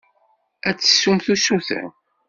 Ad 0.67 0.75
d-tessumt 0.77 1.27
usuten. 1.33 1.87